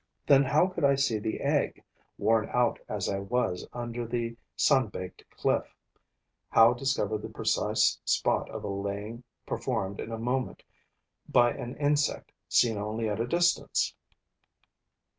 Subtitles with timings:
[0.25, 1.83] Then how could I see the egg,
[2.17, 5.75] worn out as I was under the sun baked cliff,
[6.49, 10.63] how discover the precise spot of a laying performed in a moment
[11.29, 13.93] by an insect seen only at a distance?